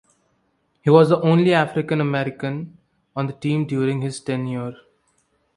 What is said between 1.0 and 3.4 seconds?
the only African American on the